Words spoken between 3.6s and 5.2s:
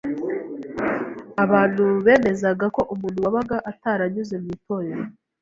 ataranyuze mu Itorero